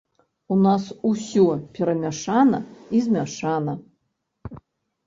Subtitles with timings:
[0.53, 1.45] У нас усё
[1.75, 2.59] перамяшана
[2.97, 3.79] і змяшана.